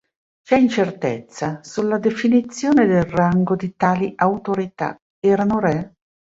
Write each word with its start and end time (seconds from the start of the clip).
C'è 0.41 0.57
incertezza 0.57 1.59
sulla 1.61 1.99
definizione 1.99 2.87
del 2.87 3.03
rango 3.03 3.55
di 3.55 3.75
tali 3.75 4.13
autorità: 4.15 4.97
erano 5.19 5.59
re? 5.59 5.93